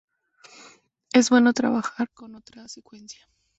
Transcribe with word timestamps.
Es 1.13 1.29
bueno 1.29 1.53
trabajar 1.53 2.09
con 2.09 2.33
otra 2.33 2.67
secuencia. 2.67 3.29